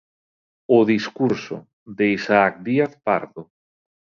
[0.67, 1.63] 'O discurso',
[1.97, 3.43] de Isaac Díaz Pardo.